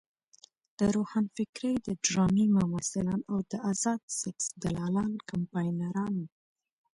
د 0.77 0.79
روښانفکرۍ 0.95 1.75
د 1.87 1.89
ډرامې 2.05 2.45
ممثلان 2.59 3.21
او 3.31 3.37
د 3.51 3.53
ازاد 3.71 4.01
سیکس 4.19 4.45
دلالان 4.63 5.11
کمپاینران 5.29 6.11
وو. 6.19 6.27